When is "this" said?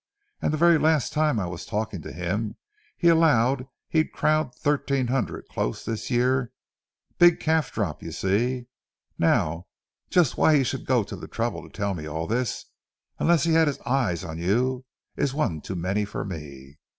5.85-6.09, 12.25-12.65